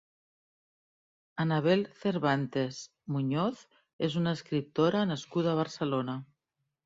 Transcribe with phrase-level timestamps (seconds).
[1.43, 2.79] Annabel Cervantes
[3.17, 3.61] Muñoz
[4.09, 6.17] és una escriptora nascuda a Barcelona.